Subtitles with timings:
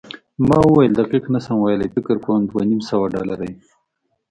[0.47, 3.53] ما وویل، دقیق نه شم ویلای، فکر کوم دوه نیم سوه ډالره وي.